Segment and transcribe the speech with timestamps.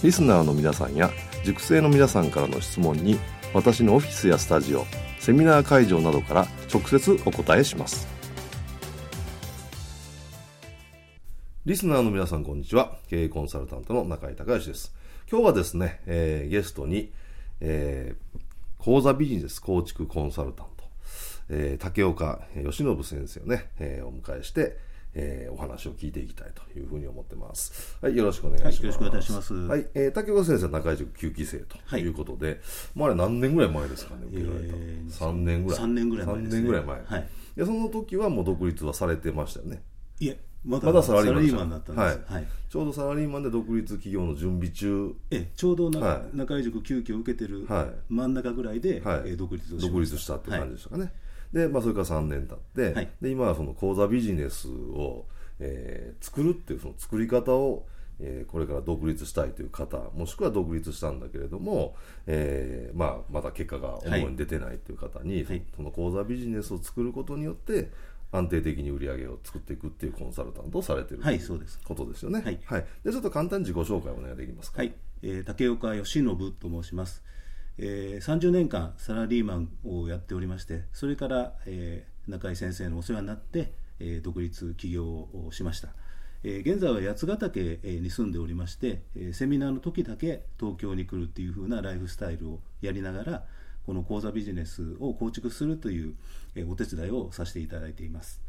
[0.00, 1.10] リスナーの皆さんや
[1.44, 3.18] 塾生の皆さんからの質問に
[3.52, 4.86] 私のオフィスやスタジオ
[5.18, 8.06] セミナー会場などから直接お答えします。
[11.66, 12.96] リスナーの皆さんこんにちは。
[13.08, 14.94] 経営コンサルタントの中井隆義です。
[15.28, 17.12] 今日はですね、えー、ゲストに、
[17.60, 18.40] えー、
[18.78, 20.84] 講座ビジネス構築コンサルタント、
[21.50, 24.78] えー、竹岡義信先生をね、えー、お迎えして
[25.20, 27.98] えー、お話を聞いていきたいというふうに思ってます。
[28.00, 28.76] はい、よろしくお願いします。
[28.76, 29.54] はい、よろしくお願いします。
[29.54, 32.58] はい、えー、竹岡先生中井塾9期生ということで、はい、
[32.94, 34.78] もうあれ何年ぐらい前ですかね、受けられたの？
[34.78, 35.80] えー、3年ぐらい。
[35.80, 36.42] 3年ぐらい前ね。
[36.42, 37.02] 3年ぐらい前。
[37.04, 37.28] はい。
[37.56, 39.82] で、その時はもう独立はされてましたよね。
[40.20, 47.66] いえ、まだまだサラリーマンだったんです、はい、はい、ちょうどサラリーマンで独立企業の準備中えちょうどな、はい、中井塾9期を受けてる
[48.08, 51.12] 真ん中ぐらいで、はいえ独立をし独立したって感じでしたかね、
[51.52, 55.26] で、まあ、それから3年経って、はい、で今はその講座ビジネスを
[55.60, 57.86] えー、作るっていうその作り方を、
[58.20, 61.96] えー、これから独立したいという方もしくは独立したんだけれども、
[62.26, 67.90] えーまあ、まだ結果が思うに出てないという方に、はい、その講座ビジネスを作ることによって
[68.30, 72.42] 安定的に売り上げを作っていくっていうコンサルタントをされてる、はい、そうですことですよね。
[72.42, 74.78] はい、はい、でちょっと簡単に自己紹介お願いできますか。
[74.78, 74.92] はい、
[75.22, 77.24] えー、竹岡義信と申します。
[77.78, 85.88] えー、30年間サラリーマンをやっておりましてそれから、えー、中井先生のお世話になってえ独立起業をしました。
[86.44, 93.44] え現在は八ヶ岳に住んでおりまして、えセミナーの時だけ東京に来るっていう風なライフスタイルをやりながら
[93.86, 96.14] この講座ビジネスを構築するという、
[96.54, 98.40] えお手伝いをさせていただいています。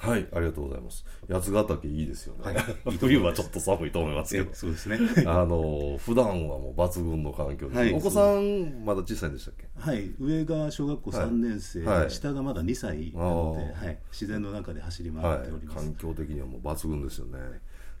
[0.00, 1.04] はい、ありがとうございます。
[1.28, 2.42] 八ヶ岳いいですよね。
[2.44, 2.56] はい、
[2.98, 4.54] 冬はちょっと寒いと思いますけど。
[4.54, 4.98] そうですね。
[5.26, 9.68] あの、普段はもう抜群の環境で、はい、お子さんまだ小さいんでしたっけ？
[9.76, 15.84] はい、上が小学校3年生、はい、下がまだ2歳なので、はい、自然の中で走り回っております。
[15.84, 17.38] 環境的にはもう抜群ですよね。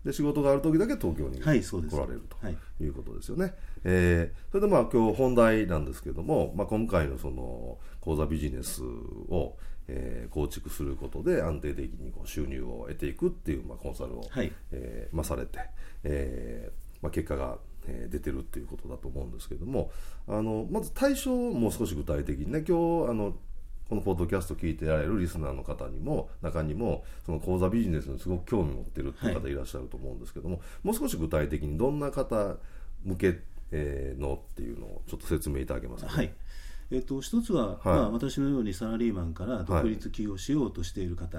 [0.04, 2.36] で仕事がある時だけ東京に来られると
[2.82, 2.88] い。
[2.88, 3.44] うことですよね。
[3.44, 9.56] はい、えー、それでまあ今日本題なんですけども、まあ、今回のその講座ビジネスを
[9.92, 15.58] えー、構築することで安定的にこう収入を得ていくっていう、まあ、コンサルを、はい、えー、まあ、されて、
[16.04, 19.90] えーまあ、結果が、えー、出てるっていうことだと思うんですけども
[20.28, 23.34] あのまず対象をもう少し具体的にね今日あの
[23.90, 32.56] このポッドキャスト聞いてられるリスナーの方にも中にもその講座ビジネスにすごく興味を持ってるっていう方いらっしゃると思うんですけども、はい、もう少し具体的にどんな方
[33.04, 33.40] 向け
[33.72, 36.32] のっていうのをちょっと説明いただけますか、ね、はい。
[36.92, 41.38] えっと、一つは、はい、まあ、私のようにサラリーマンから独立起業しようとしている方。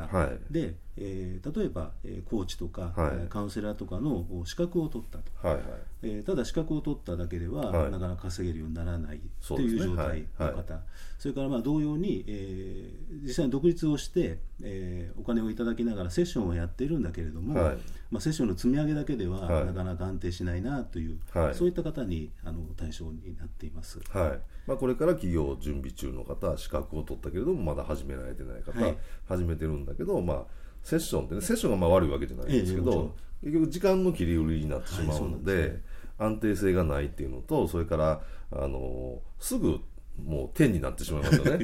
[0.49, 5.63] で、はい、えー、例えば、えー、コーチとか、はい、カウンセラーとかの資格を取ったと、はいはい。
[6.03, 10.79] えー、ただ資格を取っただけでは、なかなか稼げるようにならないという状態の方、
[11.19, 17.73] それからまあ同様に、えー、実際に独立をして、えー、お金をいただきながらセッションをやっているんだけれども、
[18.11, 21.17] まあ、セッションの積み上げだけでは、なかなか安定しないなという、
[21.53, 23.99] そういった方にあの対象になっています。
[24.09, 24.39] はい。
[24.67, 28.73] まあ、これから企業準備中の方資格を取ったけれどもまだ始められてない方、
[29.27, 30.43] 始めてるんだけど、まあ
[30.83, 33.13] セッションってねセッションがまあ悪いわけじゃないんですけど、
[33.43, 35.79] え結局時間の切り売りになってしまうので
[36.17, 38.21] 安定性がないっていうのとそれから
[38.51, 39.79] あのすぐ
[40.25, 41.59] もう天になってしまいま すよね。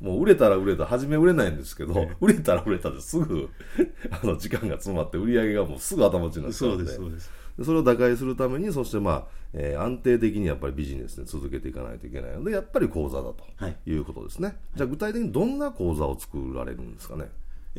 [0.00, 3.48] もう売れたら売れた初め売れないんですけど、売れたら売れたですぐ
[4.10, 7.30] あの時間が詰まって売り上げがもうすぐ頭打ちになっちゃうのでそうです。
[7.62, 13.44] それを打開するためにそしてまあ、えー、安定的にやっぱりビジネスで続けていかないといけないのでやっぱり講座だと
[13.84, 13.96] い。
[13.96, 17.28] うことですね、はい、じゃあ具体的にどんな講座を作られるんですかね？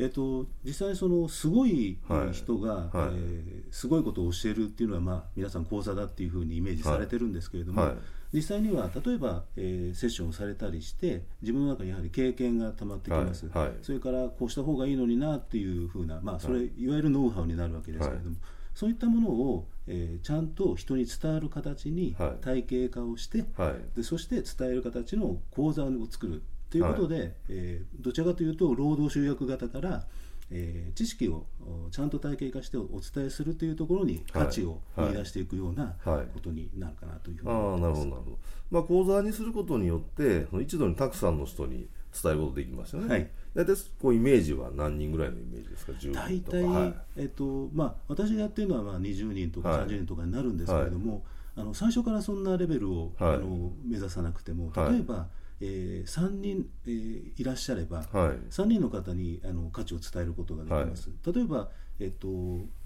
[0.00, 1.98] えーと、実際そのすごい
[2.32, 2.96] 人が、はい。
[2.96, 7.92] はい、えー、すごいことを教えるっていうのは、まあ、皆さん講座だっていうふうにイメージされてるんですけれども、はい、
[8.32, 13.50] 実際には例えば、えー、セッションをされたりして自分の中にやはり経験がたまってきます、
[13.82, 18.36] それからこうした方がいいのになっていうふうな、まあ、それ、い、わゆるノウハウになるわけですけれども、
[18.74, 30.06] そういったものを、えー、ちゃんと人に伝わる形に体系化をして、はい、でそして伝える形の講座を作るということで、はい、えー、どちらかというと労働集約型から
[30.52, 31.46] えー、知識を
[31.92, 37.80] ちゃんと体系化してお伝えするというところに価値を見出していくようなことになるかなというふうに思います。
[37.80, 38.38] あなるほどなるほど。
[38.70, 41.88] まあ講座にすることによって一度にたくさんの人に
[42.22, 43.08] 伝えることできますよね。
[43.08, 43.30] はい。
[43.54, 45.92] 大体こうイメージは何人ぐらいのイメージですか？
[46.12, 51.22] 大体、はい、えっとまあ私がやってるのはまあ20人とか30人とかになるんですけれども、はい、
[51.58, 55.28] あの最初からそんなレベルを、あの目指さなくても例えば、
[55.60, 58.06] えー、3人、えー、いらっしゃれば、はい、
[58.50, 61.68] 3人の方にあの価値を伝えることができます、はい、例えば、
[61.98, 62.28] えっと、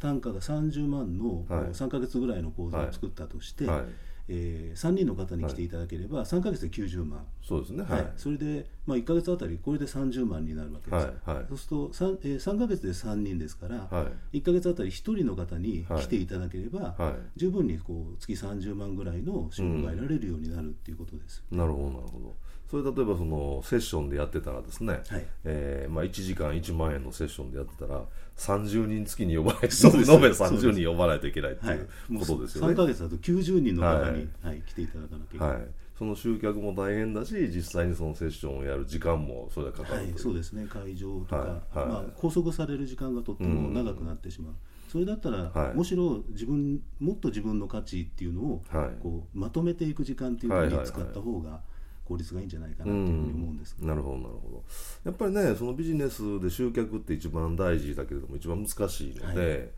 [0.00, 3.84] 単価が30万の、はい、3か月ぐらいの講座を作ったとして、はい。
[4.26, 7.26] えー、3人の方に来ていただければ、3か月で90万。
[7.42, 22.34] そうですね、はい、それで、まあ、1か月あたりこれで30万になるわけです、はいはい、そうすると 3,、えー、3か月で3人ですから、はい、1か月あたり1人の方に来ていただければ、はい、十分にこう月30万ぐらいの収入が得られるようになるっていうことです、うん、なるほどなるほど。
[22.70, 28.02] それ例えばそのセッションでやってたらですね、はい、えー、まあ、1時間1万円のセッションでやってたら
[28.36, 29.70] 30人月に呼ばないと延
[30.02, 35.66] べ30人呼ばないといけないっていうことですよね、はい、3か月だと90人の方に、はい、来ていただかなきゃいけない、はい、
[35.98, 40.66] その集客も大変だし実際にそのセッションをやる時間もそれはかかる、はい、そうですね。
[40.68, 44.56] 会場とか、はいまあ、拘束される時間がとっても長くなってしまう、うん
[44.94, 51.60] それだったら、はい、むしろ自分もっと自分の価値っていうのを、はい、こうまとめていく時間っていうのに使った方が、
[52.04, 54.62] 効率がいいんじゃないかなというふうに思うんです、なるほどなるほど。
[55.04, 59.68] やっぱりねそのビジネスで集客って一番大事だけれども一番難しいので、はい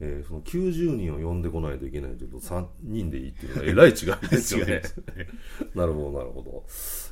[0.00, 4.82] えー、その90人を呼んでこないといけないというと3人でいいっていうのはえらい違いですよね。
[5.74, 6.64] なるほどなるほど。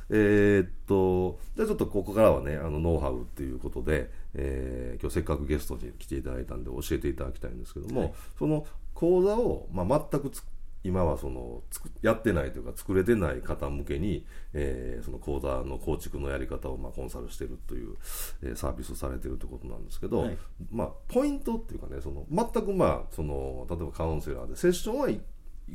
[0.09, 10.29] えー、っとじゃあちょっとここからはねあのノウハウっていうことで、えー、今日せっかくゲストに来ていただいたんで教えていただきたいんですけども、はい、その講座を、まあ、全く
[10.83, 11.63] 今はその
[12.01, 17.95] やってないというか作れてない方向けに、えー、その講座の構築のやり方をまあコンサルしてるという、
[18.43, 20.37] えー、サービスされてるということなんですけど、はい、
[20.71, 25.19] まあ、ポイントっていうかねその全くまあその例えばカウンセラーでセッションはい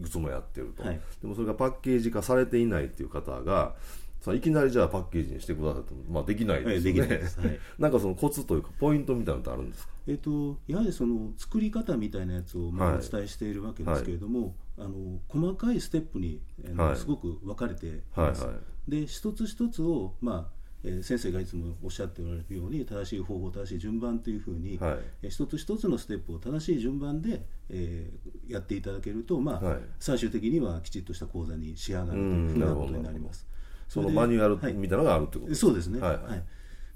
[0.03, 3.75] くつもやってると、はい、でもそれがパッケージ化されていないっていう方が
[4.21, 16.41] さいきなりじゃあパッケージにしてくださいと、まあ、できないですよね、はい、 なんかそのコツというかポイントみたいなのってあるんですか、えーと、やはりその作り方みたいなやつをまあお伝えしているわけですけれども、はいあの細かいステップに、
[16.77, 18.45] はい、すごく分かれています。
[18.45, 33.47] はいはい、で一つ一つを、まあえー、先生がいつもおっしゃっておられるように正しい方法正しい順番というふうに、はい、えー、一つ一つのステップを正しい順番で、えー、やっていただけると、まあ、はい、最終的にはきちっとした講座に仕上がるというふうなことになります。
[33.89, 36.45] そのマニュアルみたいなのがあるってことですね、はい、そうですね、はい、はい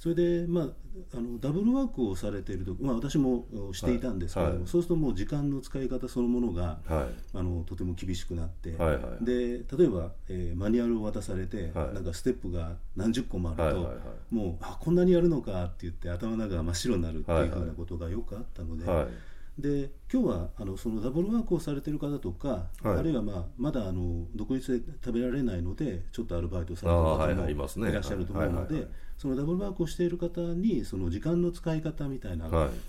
[0.03, 0.65] それで、まあ、
[1.17, 18.85] あのダブルワークをされていると、まあ、私もしていたんですけども、はいはい、そうするともう時間の使い方そのものが、はい、あのとても厳しくなって、はいはい、で例えば、えー、マニュアルを渡されて、はい、なんかステップが何十個もあると、はいはいはい、もうあこんなにやるのかって言って頭の中が真っ白になるっていうふうなことがよくあったので。
[19.61, 27.19] はいはいで今日はあのそのダブルワークをされている方とか、はい、あるいは、まあ、まだあの独立で食べられないのでちょっとアルバイトされてる方
[27.79, 28.87] もいらっしゃると思うので
[29.19, 32.49] そのダブルワークをしている方にその時間の使い方みたいな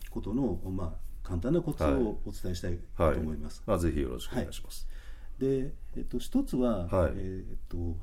[0.09, 3.61] ことの、まあ、簡単なコツをお伝えしたいと思います。
[3.65, 4.87] はい、ぜひよろしくお願いします。
[5.39, 7.97] で、えっと、一つは、えっと、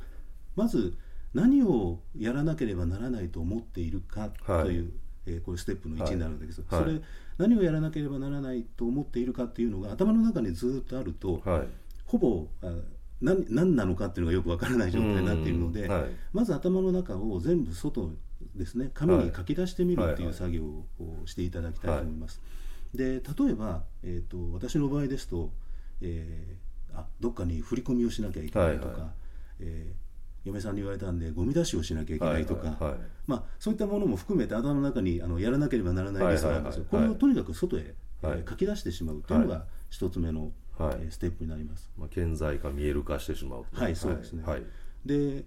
[0.54, 0.96] まず
[1.32, 4.92] 何をやらなければならないと思っているかという、
[5.26, 7.00] えー、これステップの1になるんですけど、それ
[7.38, 11.68] 何をやらなければならないと思っているかっていうのが頭の中にずっとあると、はい、
[12.06, 12.74] ほぼあ
[13.20, 18.10] 何何なのかっていうのがよくわからない状態になっているので、はい、まず頭の中を全部外
[18.56, 20.86] ですね紙に書き出してみるっていう作業を
[21.26, 22.40] していただきたいと思います。
[22.94, 25.50] で例えば、えーと、私の場合ですと、
[26.00, 29.10] えー、あどっかに振り込みをしなきゃいけないとか、はいはい、
[29.60, 30.09] えー
[30.44, 44.44] 嫁さんに言われたんでゴミ出しをしなきゃいけないとか、はいはいはい、まあ、そういったものも含めて頭の中にあのやらなければならないリストなんですよ、これをとにかく外へ、はい、えー、書き出してしまうというのが一つ目の、はい、えー、ステップになります、まあ、顕在化見える化してしまうはいそうですね、
[45.04, 45.44] で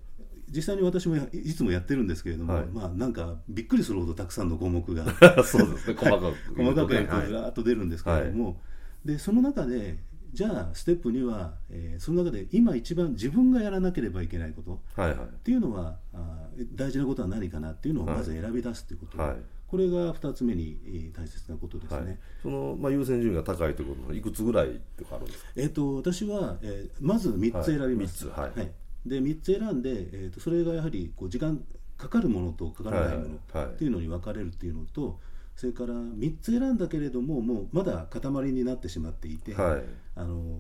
[0.50, 5.06] 実際に私もいつもやってるんですけれども、まあなんかびっくりするほどたくさんの項目が
[5.44, 5.96] そうですね。
[5.98, 8.62] 細かく 細かくやるとずらっと出るんですけれども、
[9.06, 9.98] でその中で
[10.34, 19.36] じゃあステップ2は、えー、その中で今一番自分がやらなければいけないこと、はいはい、っていうのはあ大事なことは何かなっていうのをまず選び出すということ、はい、
[19.68, 28.72] これが2つ目に、えー、大切なことですね、はい、その、まあ、優先順位が高いということはいくつぐらいとかあるんですか、えーと、私は、えー、まず3つ選びます、はい、はい、
[29.06, 31.64] で3つ選んで、えーと、それがやはりこう時間
[31.96, 35.20] かかるものとかからないものっていうのに分かれるっていうのと、
[35.56, 39.84] それから3つ選んだけれどももうまだ塊になってしまっていて、はい、
[40.16, 40.60] あの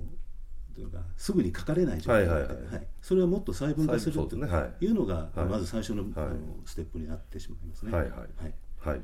[0.73, 2.65] というかすぐに書かれない状態で、はいはいはい。
[2.65, 6.35] はい、それはもっと細分化するというのが、まず最初の,、あの
[6.65, 7.91] ステップになってしまいますね。
[7.91, 8.89] はいはい。
[8.89, 9.01] はい。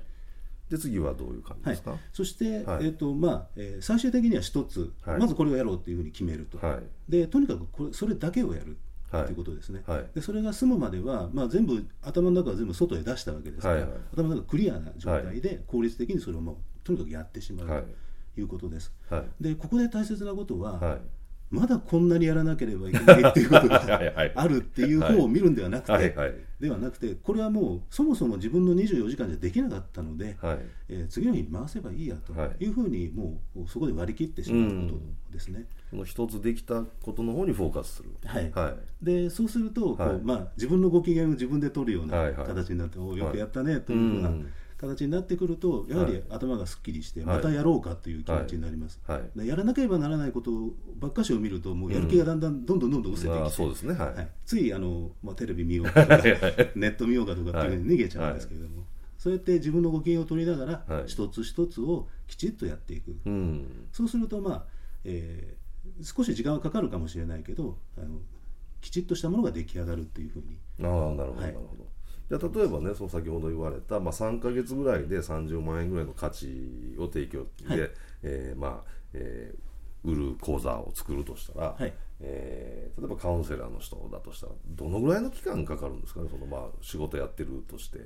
[0.69, 6.59] で次はどういう感じですか、そして、えーとまあえー、最終的には一つ、まずこれをやろうというふうに決めると、
[7.07, 8.77] でとにかくこれそれだけをやる
[9.11, 9.31] とい。
[9.31, 17.67] うことですね、でそれが済むまでは、まあ、全部頭の中は全部外へ出したわけですから、頭の中クリアな状態で効率的にそれをもうとにかくやってしまう
[18.35, 18.93] ということです、
[19.41, 20.99] でここで大切なことは、
[21.51, 24.01] まだこんなにやらなければいけないっていうことが
[24.35, 26.15] あるっていう方を見るんではなくて、
[26.59, 32.67] ではなくてこれはもうそもそも自分の24時間じゃできなかったので、はい、えー、次の日に回せばいいやとい。
[32.67, 34.99] うふうにもうそこで割り切ってしまうこと
[35.31, 35.65] ですね。
[35.89, 38.09] その一つできたことの方にフォーカスする。
[38.25, 38.51] はい。
[38.51, 44.31] はい、でそうするとこう、はい、まあ、自分のご機嫌を自分で取るような形になって、はいはい、およくやったねというような。
[44.79, 49.37] 形になってくるとやはり頭がすっきりしてまたやろうかという気持ちになります、はい。
[49.37, 50.51] はい、やらなければならないこと
[50.95, 53.93] ばっかしを見るともうやる気がだんだんどんどんどんどん失せてきて、そうですね。
[53.93, 54.73] はい、つい。
[54.73, 56.17] あの、まあ、テレビ見ようかとか
[56.75, 58.83] ネット見ようかとかっていうに逃げちゃうんですけれども、
[59.17, 64.65] そうやって自分のご機嫌を取りながら、一つ一つをきちっとやっていく、うん、そうするとまあ、
[65.03, 68.19] えー、少し時間はかかるかもしれないけどあの
[68.81, 70.57] きちっとしたものが出来上がるっていうふうに。
[70.81, 71.85] ああなるほど、なるほど
[72.29, 77.91] じゃ例えばねその先ほど言われた、まあ、3か月ぐらいで30万円ぐらいの価値を提供で、はい、
[78.23, 86.29] えー、まあえー、売る講座を作るとしたら、はい、えー、例えばカウンセラーの人だとしたらどのぐらいの期間かかるんですかね？
[86.29, 87.97] その、まあ、仕事やってるとして。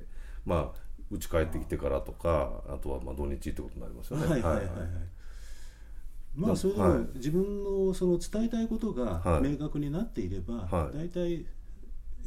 [0.44, 4.26] まあ家帰ってきてからとかあとはまあ土日ってことになりますよね。
[4.26, 4.74] はいはいはい、はい。
[6.34, 11.46] まあそれでも自分のその伝えたいことが明確になっていれば、はい、大体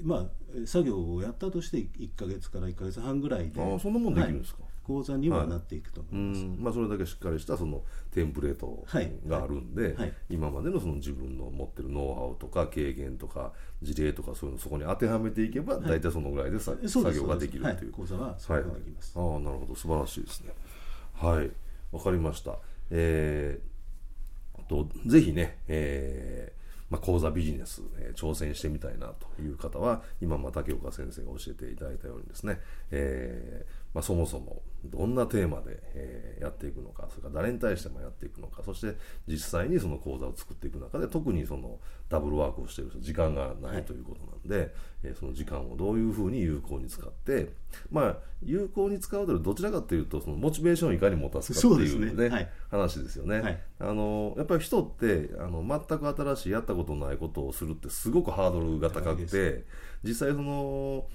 [0.04, 0.26] まあ、
[0.66, 7.82] 作業をやったとして1か月から1か月半ぐらいであそんなもんできるんですか、はい、講座にはなっていくと思います、はい、まあ、それだけしっかりしたその
[8.14, 8.86] テンプレート
[9.28, 13.52] があるんで、はい、今までのその自分の持ってるノウハウとか経験とか
[13.82, 17.92] 事例とかそういうのそこに当てはめていけば、大体そのぐらいでさ、作業ができるという。
[17.92, 19.76] 講座はそうできます、ああなるほど。
[19.76, 20.52] 素晴らしいですね。
[21.14, 21.52] はい。
[21.92, 22.58] わかりました。
[22.90, 26.57] えー、とぜひね、えー
[26.90, 32.60] まあ、講座ビジネス、えー、挑戦してみたいなという方は今、ま竹岡先生が教えていただいたようにですね、
[32.92, 38.96] えーまあ、そもそもどんなテーマで、えー、やっていくのかそれから誰に対してもやっていくのかそして
[39.28, 44.72] 実際にその講座を作っていく中で特にそのダブルワークをしている人時間がないということなんで、はい、
[45.06, 47.54] えー、その時間をどういうふうに有効に使って
[47.92, 52.30] まあ有効に使うというどちらかというとそのモチベーションをいかに持たすかっていうね、ね。
[52.30, 59.66] はい、話ですよね、はい、あのやっぱり人ってあの全く新しいやったことないことをするってすごくハードルが高くて
[60.04, 61.08] 実際その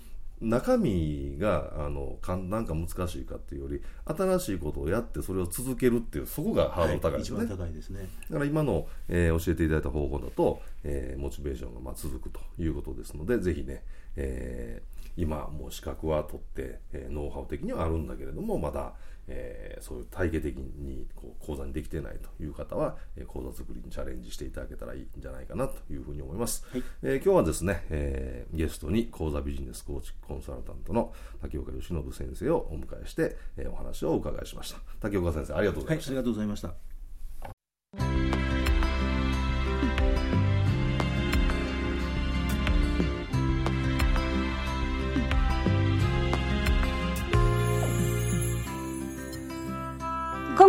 [0.42, 8.08] 中身があの簡単か難しいかっていうより新しいことをやってそれを続けるっていうそこがハードル高いですね、はい、高いですね。
[8.28, 13.84] だから今の、えー、教えていただいた方法だと、えー、モチベーションがまあ続くということですのでぜひね、
[14.16, 18.94] えー、今もう資格は取って、えー、ノウハウ的にはあるんだけれどもまだ
[19.29, 26.67] えー、そういう体系的にこう講座にできてないという方は、えー、講座作りにチャレンジしていただけたらいいんじゃないかなというふうに思います。
[26.71, 34.79] はい、えー、今日はですね、えー、ゲストに講座ビジネスコーチコンサルタントの竹岡由伸先生をお迎えして、えー、お話をお伺いしました。
[35.00, 36.12] 竹岡先生ありがとうございました。
[36.12, 36.91] はい、ありがとうございました。